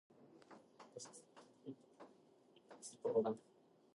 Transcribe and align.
Regrets 0.95 1.21
quickly 1.63 1.75
followed. 3.03 3.37